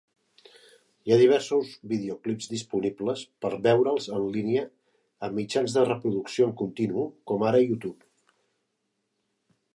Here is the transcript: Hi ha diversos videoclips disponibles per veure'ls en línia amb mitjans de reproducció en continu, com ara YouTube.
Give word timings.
Hi 1.07 1.11
ha 1.11 1.17
diversos 1.21 1.73
videoclips 1.91 2.49
disponibles 2.53 3.25
per 3.45 3.51
veure'ls 3.67 4.09
en 4.15 4.25
línia 4.37 4.65
amb 5.29 5.39
mitjans 5.41 5.77
de 5.77 5.85
reproducció 5.91 6.49
en 6.49 6.57
continu, 6.65 7.07
com 7.33 7.47
ara 7.53 7.63
YouTube. 7.67 8.11